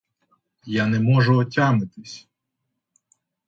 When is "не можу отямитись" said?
0.87-2.27